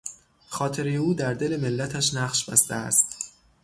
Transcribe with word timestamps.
خاطرهی 0.49 0.95
او 0.95 1.13
در 1.13 1.33
دل 1.33 1.59
ملتش 1.61 2.13
نقش 2.13 2.49
بسته 2.49 2.75
است. 2.75 3.33